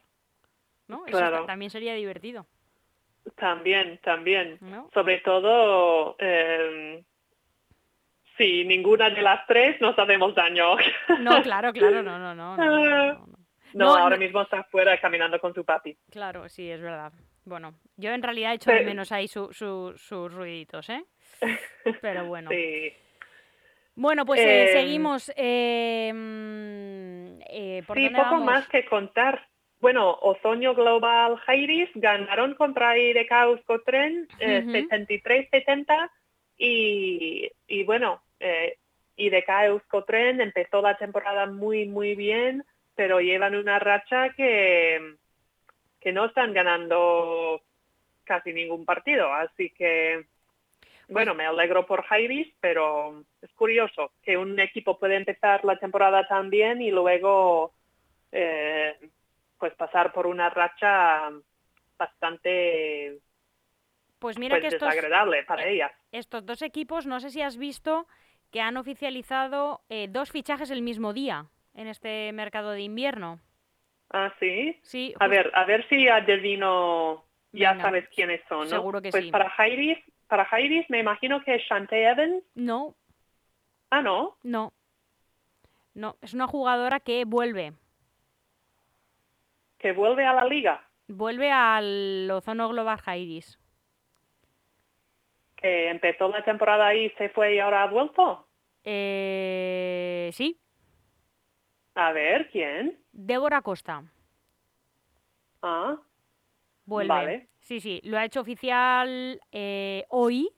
[0.86, 1.04] ¿No?
[1.06, 1.36] Eso Claro.
[1.36, 2.46] está- también sería divertido.
[3.36, 4.58] También, también.
[4.60, 4.90] ¿no?
[4.92, 7.02] Sobre todo, eh,
[8.36, 10.76] si ninguna de las tres nos hacemos daño.
[11.20, 12.56] No, claro, claro, no, no, no.
[12.56, 13.26] no,
[13.74, 15.96] No, ahora mismo está afuera caminando con su papi.
[16.10, 17.12] Claro, sí, es verdad.
[17.44, 21.04] Bueno, yo en realidad echo de menos ahí su- su- sus ruiditos, ¿eh?
[22.00, 22.50] Pero bueno.
[22.50, 22.92] Sí.
[23.96, 25.32] Bueno, pues eh, Em, seguimos.
[25.36, 28.46] eh, mm, eh, ¿por Sí, dónde poco vamos?
[28.46, 29.46] más que contar.
[29.80, 34.88] Bueno, Ozoño Global Jairis ganaron contra IDK Euskotren eh, Ujú.
[34.88, 36.10] 73-70
[36.56, 38.76] y, y bueno, eh,
[39.16, 45.16] IDK Euskotren empezó la temporada muy, muy bien, pero llevan una racha que,
[46.00, 47.60] que no están ganando
[48.24, 50.26] casi ningún partido, así que
[51.08, 56.26] bueno, me alegro por Jairis, pero es curioso que un equipo puede empezar la temporada
[56.26, 57.74] tan bien y luego
[58.32, 58.96] eh,
[59.58, 61.30] pues pasar por una racha
[61.98, 63.18] bastante
[64.18, 65.92] Pues mira pues, que estos, desagradable para ellas.
[66.10, 68.06] estos dos equipos, no sé si has visto
[68.50, 73.40] que han oficializado eh, dos fichajes el mismo día en este mercado de invierno.
[74.10, 74.78] Ah, sí.
[74.82, 78.66] Sí, A ver, a ver si adivino, ya Venga, sabes quiénes son, ¿no?
[78.66, 79.30] seguro que pues sí.
[79.30, 82.44] para Jairis, para Jairis me imagino que es Shantae Evans.
[82.54, 82.94] no,
[83.90, 84.36] Ah, no.
[84.42, 84.72] no.
[85.94, 87.72] No, es una jugadora que vuelve.
[89.78, 90.82] Que vuelve a la liga.
[91.06, 93.58] Vuelve al Ozono Global Jairis.
[95.64, 98.46] Que empezó la temporada ahí, se fue y ahora ha vuelto.
[98.84, 100.60] Eh, sí,
[101.94, 102.98] A ver, ¿quién?
[103.12, 104.02] Débora Costa.
[105.62, 105.96] Ah,
[106.84, 107.08] Vuelve.
[107.08, 107.48] Vale.
[107.60, 110.50] Sí, sí, lo ha hecho oficial eh, hoy.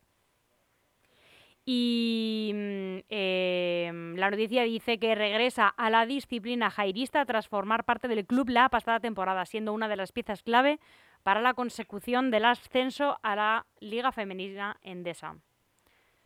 [1.64, 8.08] Y mm, eh, la noticia dice que regresa a la disciplina jairista tras formar parte
[8.08, 10.80] del club la pasada temporada, siendo una de las piezas clave
[11.26, 15.34] para la consecución del ascenso a la Liga Femenina Endesa.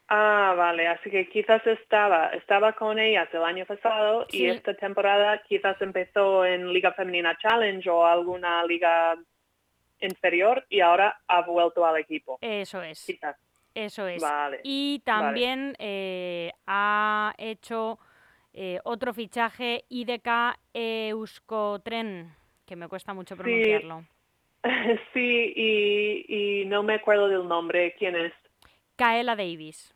[0.08, 4.42] Ah, vale, así que quizás estaba, estaba con ellas el año pasado Sí.
[4.42, 9.16] y esta temporada quizás empezó en Liga Femenina Challenge o alguna liga
[10.02, 12.36] inferior y ahora ha vuelto al equipo.
[12.42, 13.36] Eso es, Quizás.
[13.74, 14.20] eso es.
[14.20, 14.60] Vale.
[14.64, 17.98] Y también eh, ha hecho
[18.52, 20.28] eh, otro fichaje IDK
[20.74, 22.34] Euskotren,
[22.66, 24.00] que me cuesta mucho pronunciarlo.
[24.00, 24.06] Sí,
[25.14, 26.24] y,
[26.62, 28.32] y no me acuerdo del nombre, ¿quién es?
[28.96, 29.94] Kaela Davis.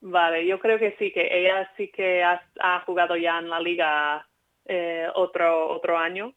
[0.00, 3.58] Vale, yo creo que sí, que ella sí que ha, ha jugado ya en la
[3.60, 4.26] liga
[4.66, 6.34] eh, otro, otro año.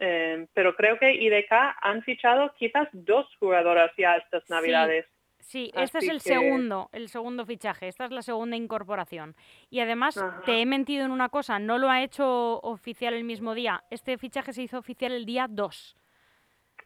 [0.00, 4.52] Eh, pero creo que IDK han fichado quizás dos jugadoras ya estas Sí.
[4.52, 5.06] navidades.
[5.40, 7.88] Sí, este es el que- segundo, el segundo fichaje.
[7.88, 9.34] Esta es la segunda incorporación.
[9.70, 10.42] Y además, Ajá.
[10.44, 13.82] te he mentido en una cosa, no lo ha hecho oficial el mismo día.
[13.90, 15.96] Este fichaje se hizo oficial el día 2.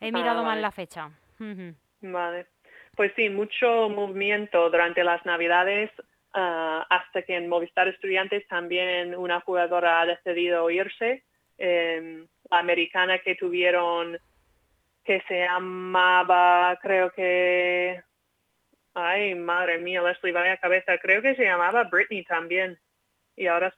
[0.03, 1.11] He Ah, mirado mal la fecha.
[2.01, 2.47] Vale.
[2.97, 5.91] Pues sí, mucho movimiento durante las Navidades,
[6.35, 11.23] ah, hasta que en Movistar Estudiantes también una jugadora ha decidido irse.
[11.59, 14.19] eh, la americana que tuvieron,
[15.05, 18.03] que se llamaba, creo que...
[18.95, 20.99] Ay, madre mía, Leslie, vaya cabeza.
[20.99, 22.79] Creo que se llamaba Britney también.
[23.37, 23.73] Y ahora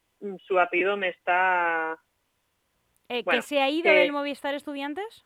[0.46, 1.98] su apellido me está...
[3.08, 5.24] Eh, Bueno, ¿Que se ha ido que- del Movistar Estudiantes?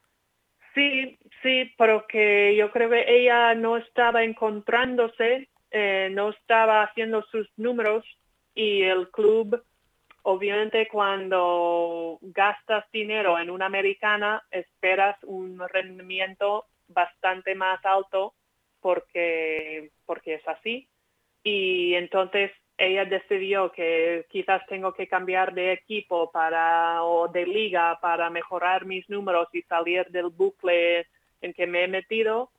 [0.78, 7.22] Sí, sí, pero que yo creo que ella no estaba encontrándose, eh, no estaba haciendo
[7.32, 8.04] sus números
[8.54, 9.60] y el club
[10.22, 18.34] obviamente cuando gastas dinero en una americana esperas un rendimiento bastante más alto
[18.80, 20.86] porque, porque es así.
[21.42, 27.98] Y entonces ella decidió que quizás tengo que cambiar de equipo para o de liga
[28.00, 31.06] para mejorar mis números y salir del bucle
[31.40, 32.50] en que me he metido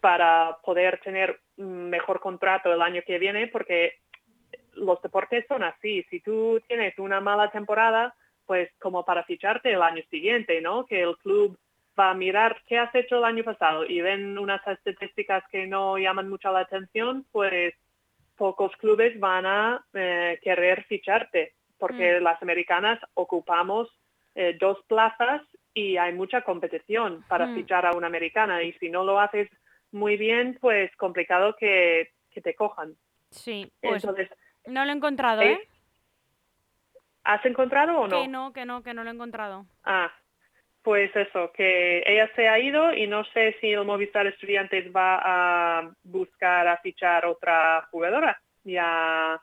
[0.00, 3.98] para poder tener mejor contrato el año que viene porque
[4.74, 6.04] los deportes son así.
[6.10, 8.14] Si tú tienes una mala temporada,
[8.46, 10.86] pues como para ficharte el año siguiente, ¿no?
[10.86, 11.56] Que el club
[11.98, 15.98] va a mirar qué has hecho el año pasado y ven unas estadísticas que no
[15.98, 17.74] llaman mucho la atención, pues
[18.38, 22.22] pocos clubes van a eh, querer ficharte, porque Mm.
[22.22, 23.88] las americanas ocupamos
[24.34, 25.42] eh, dos plazas
[25.74, 27.54] y hay mucha competición para Mm.
[27.54, 29.48] fichar a una americana y si no lo haces
[29.90, 32.94] muy bien, pues complicado que, que te cojan.
[33.30, 34.30] Sí, pues Entonces,
[34.66, 35.68] no lo he encontrado, eh, ¿eh?
[37.24, 38.22] ¿has encontrado o no?
[38.22, 39.66] Que no, que no, que no lo he encontrado.
[39.84, 40.10] Ah,
[40.88, 45.20] pues eso, que ella se ha ido y no sé si el Movistar Estudiantes va
[45.22, 48.40] a buscar a fichar otra jugadora.
[48.64, 49.38] Ya,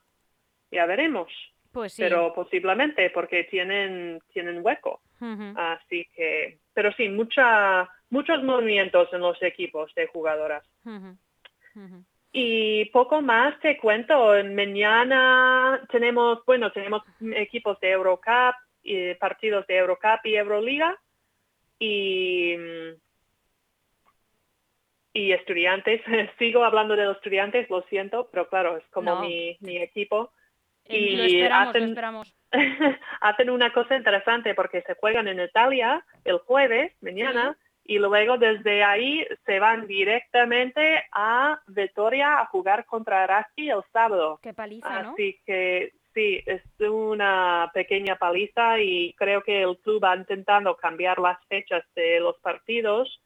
[0.71, 1.31] ya veremos.
[1.71, 2.01] Pues sí.
[2.01, 5.01] Pero posiblemente porque tienen, tienen hueco.
[5.55, 10.67] Así que, pero sí, mucha, muchos movimientos en los equipos de jugadoras.
[12.31, 14.33] Y poco más te cuento.
[14.45, 17.03] Mañana tenemos, bueno, tenemos
[17.35, 20.97] equipos de Eurocup, y partidos de Eurocup y Euroliga.
[21.79, 22.55] Y,
[25.13, 26.01] y estudiantes.
[26.39, 29.21] Sigo hablando de los estudiantes, lo siento, pero claro, es como No.
[29.21, 30.31] mi, mi equipo.
[30.85, 32.35] Eh, lo Y lo hacen- esperamos.
[33.21, 38.83] hacen una cosa interesante porque se juegan en Italia el jueves, mañana, y luego desde
[38.83, 44.39] ahí se van directamente a Vitoria a jugar contra Araski el sábado.
[44.41, 45.13] Qué paliza, ¿no?
[45.13, 51.19] Así que sí, es una pequeña paliza y creo que el club va intentando cambiar
[51.19, 53.21] las fechas de los partidos,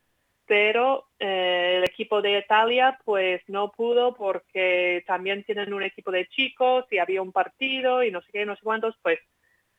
[0.45, 6.27] pero eh, el equipo de Italia pues no pudo porque también tienen un equipo de
[6.27, 9.19] chicos y había un partido y no sé qué, no sé cuántos, pues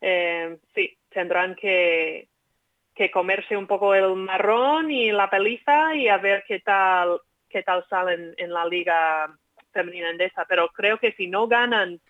[0.01, 2.29] eh, sí, tendrán que,
[2.95, 7.63] que comerse un poco el marrón y la paliza y a ver qué tal, qué
[7.65, 9.37] tal salen en la liga
[9.73, 10.45] femenina endesa.
[10.49, 12.01] Pero creo que si no ganan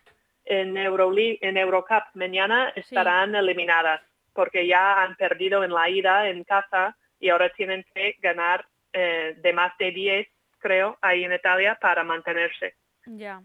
[0.45, 4.01] en, Euroli- en Eurocup mañana estarán eliminadas
[4.33, 9.35] porque ya han perdido en la ida en casa y ahora tienen que ganar eh,
[9.37, 10.27] de más de 10,
[10.59, 12.75] creo, ahí en Italia para mantenerse.
[13.05, 13.41] Ya.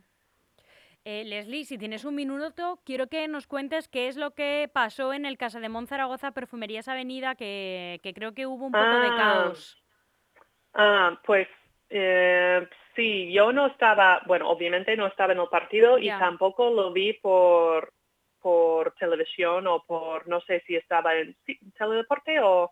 [1.04, 5.12] Eh, Leslie, si tienes un minuto, quiero que nos cuentes qué es lo que pasó
[5.12, 9.08] en el Casa de Zaragoza Perfumerías Avenida, que, que creo que hubo un poco de
[9.08, 9.16] Ah.
[9.16, 9.82] caos.
[10.74, 11.46] Ah, pues
[11.90, 16.92] eh, sí, yo no estaba, bueno, obviamente no estaba en el partido y tampoco lo
[16.92, 17.92] vi por
[18.46, 22.70] por televisión o por, no sé si estaba en sí, teledeporte o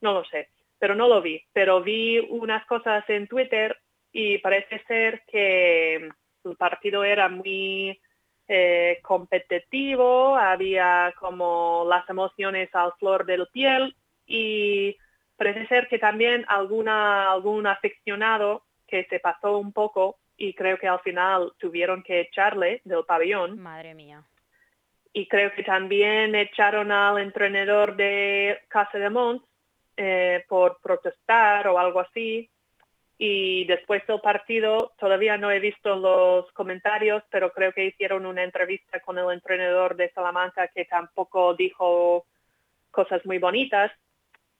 [0.00, 0.48] no lo sé,
[0.80, 1.40] pero no lo vi.
[1.52, 3.78] Pero vi unas cosas en Twitter
[4.10, 6.10] y parece ser que
[6.44, 8.00] el partido era muy
[8.48, 13.94] eh, competitivo, había como las emociones al flor del piel
[14.26, 14.96] y
[15.36, 20.88] parece ser que también alguna, algún aficionado que se pasó un poco y creo que
[20.88, 24.24] al final tuvieron que echarle del pabellón Madre mía.
[25.12, 29.42] y creo que también echaron al entrenador de Casa de Mont
[29.96, 32.48] eh, por protestar o algo así.
[33.18, 38.42] Y después del partido, todavía no he visto los comentarios, pero creo que hicieron una
[38.42, 42.24] entrevista con el entrenador de Salamanca que tampoco dijo
[42.90, 43.92] cosas muy bonitas.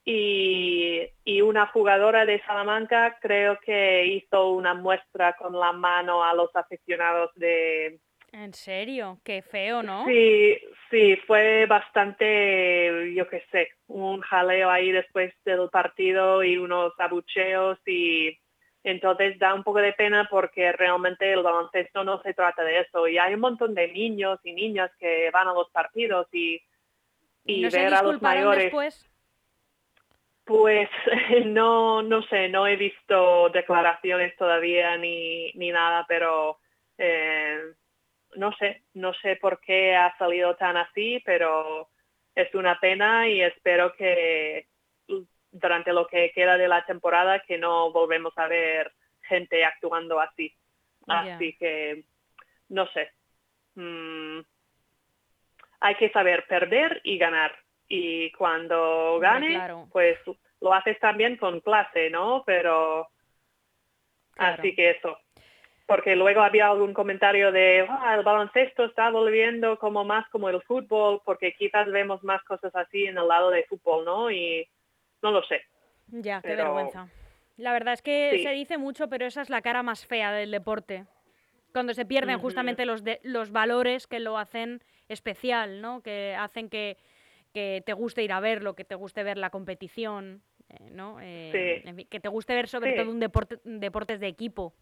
[0.05, 6.35] Y, y una jugadora de Salamanca creo que hizo una muestra con la mano a
[6.35, 8.01] los aficionados de,
[8.33, 9.21] ¿En serio?
[9.25, 10.05] Qué feo, ¿no?
[10.07, 10.57] Sí,
[10.89, 17.79] sí, fue bastante, yo qué sé, un jaleo ahí después del partido y unos abucheos
[17.87, 18.39] y
[18.85, 23.09] entonces da un poco de pena porque realmente el baloncesto no se trata de eso
[23.09, 26.63] y hay un montón de niños y niñas que van a los partidos y,
[27.45, 28.65] y, ¿No se ver a los mayores.
[28.65, 29.10] después?
[30.51, 30.91] Pues
[31.47, 36.59] no, no sé, no he visto declaraciones todavía ni, ni nada, pero
[36.99, 37.57] eh,
[38.35, 41.89] no sé, no sé por qué ha salido tan así, pero
[42.35, 44.67] es una pena y espero que
[45.53, 48.93] durante lo que queda de la temporada que no volvemos a ver
[49.23, 50.53] gente actuando así.
[51.07, 52.07] Así que,
[52.71, 53.13] no sé.
[53.77, 54.41] Mm,
[55.79, 57.57] hay que saber perder y ganar.
[57.93, 59.89] Y cuando ganes, claro.
[59.93, 60.17] pues
[60.61, 62.45] lo haces también con clase, ¿no?
[62.47, 63.09] Pero
[64.35, 64.57] Claro.
[64.59, 65.19] así que eso.
[65.87, 70.63] porque luego había algún comentario de "Ah, el baloncesto está volviendo como más como el
[70.63, 74.31] fútbol, porque quizás vemos más cosas así en el lado de fútbol, ¿no?
[74.31, 74.69] Y
[75.21, 75.63] no lo sé.
[76.07, 77.09] Ya, qué vergüenza.
[77.57, 78.43] La verdad es que Sí.
[78.45, 81.07] se dice mucho, pero esa es la cara más fea del deporte.
[81.73, 86.03] Cuando se pierden justamente los, de- los valores que lo hacen especial, ¿no?
[86.03, 86.99] Que hacen que,
[87.53, 91.19] que te guste ir a verlo, que te guste ver la competición, eh, ¿no?
[91.21, 91.51] Eh,
[91.83, 91.89] Sí.
[91.89, 92.97] en fin, que te guste ver sobre Sí.
[92.97, 94.75] todo un deporte, deportes de equipo,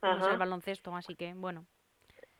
[0.00, 0.32] como es Ajá.
[0.32, 1.66] el baloncesto, así que bueno.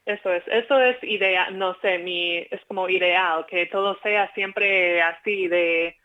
[0.07, 5.01] Eso es, eso es idea, no sé, mi, es como ideal, que todo sea siempre
[5.01, 5.97] así de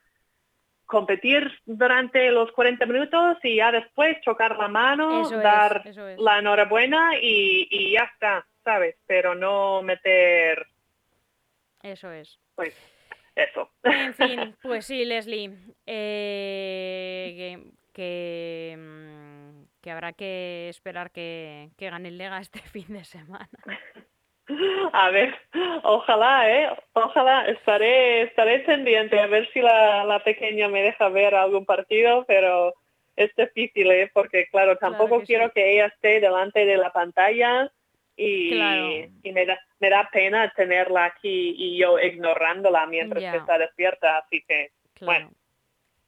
[0.86, 5.98] competir durante los 40 minutos y ya después chocar la mano, Eso es, dar es.
[6.18, 8.96] la enhorabuena y, y ya está, ¿sabes?
[9.06, 10.66] Pero no meter,
[11.84, 12.40] Eso es.
[12.56, 12.74] pues,
[13.40, 13.70] eso.
[13.84, 15.52] En fin, pues sí, Leslie,
[15.86, 18.78] eh, que, que,
[19.82, 23.50] que habrá que esperar que, que gane el Lega este fin de semana.
[24.94, 25.36] A ver,
[25.84, 26.70] ojalá, ¿eh?
[26.94, 32.26] Ojalá, estaré, estaré pendiente a ver si la, la pequeña me deja ver algún partido,
[32.28, 32.74] pero
[33.16, 34.10] es difícil, ¿eh?
[34.12, 35.34] Porque, claro, tampoco que sí.
[35.34, 37.72] quiero que ella esté delante de la pantalla
[38.22, 38.90] y, Claro.
[39.24, 44.18] y me, da, me da pena tenerla aquí y yo ignorándola mientras que está despierta,
[44.18, 45.12] así que, Claro.
[45.28, 45.32] bueno.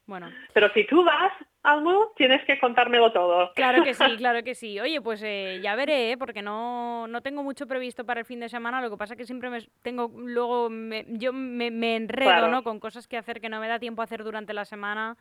[0.04, 1.32] Bueno, Pero si tú vas,
[1.62, 3.52] Almu, tienes que contármelo todo.
[3.54, 4.78] claro que sí, claro que sí.
[4.80, 6.18] Oye, pues eh, ya veré, ¿eh?
[6.18, 8.82] porque no, no tengo mucho previsto para el fin de semana.
[8.82, 12.48] Lo que pasa que siempre me tengo, luego me- yo me, me enredo, Claro.
[12.48, 12.62] ¿no?
[12.64, 15.16] Con cosas que hacer que no me da tiempo a hacer durante la semana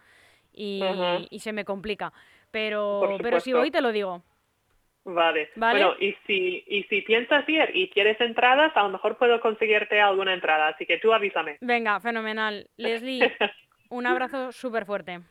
[0.52, 0.82] y,
[1.40, 2.12] se me complica.
[2.50, 4.24] Pero, pero si voy te lo digo.
[5.04, 5.50] Vale.
[5.56, 5.80] Vale.
[5.80, 10.00] Bueno, y si, y si piensas ir y quieres entradas, a lo mejor puedo conseguirte
[10.00, 11.58] alguna entrada, así que tú avísame.
[11.62, 12.68] Venga, fenomenal.
[12.78, 13.32] Leslie,
[13.90, 15.22] un abrazo súper fuerte.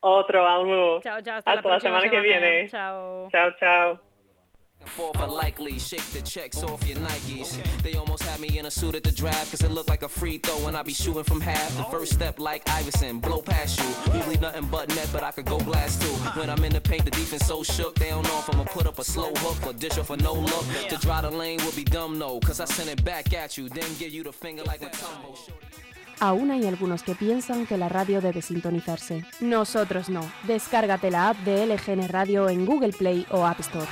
[0.00, 1.00] Otro, Almu.
[1.00, 1.36] Chao, chao.
[1.36, 2.68] Hasta, Hasta la la próxima semana que viene.
[2.68, 3.28] Chao.
[3.30, 4.00] Chao, chao.
[4.86, 7.58] Forth unlikely, shake the checks off your Nikes.
[7.82, 10.08] They almost had me in a suit at the draft, cause it looked like a
[10.08, 11.76] free throw and I be shooting from half.
[11.76, 14.14] The first step, like Iverson, blow past you.
[14.14, 16.14] Usually nothing but net, but I could go blast too.
[16.38, 18.86] When I'm in the paint, the defense so shook, they don't know if I'ma put
[18.86, 20.64] up a slow hook or dish off a no look.
[20.88, 23.68] To dry the lane would be dumb, no, cause I send it back at you,
[23.68, 25.36] then give you the finger like a tumble.
[26.18, 29.24] Aún hay algunos que piensan que la radio debe sintonizarse.
[29.40, 30.20] Nosotros no.
[30.44, 33.86] Descárgate la app de LGN Radio en Google Play o App Store.